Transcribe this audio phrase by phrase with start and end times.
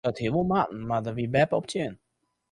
[0.05, 1.93] Dat hie wol moatten mar dêr wie beppe op tsjin.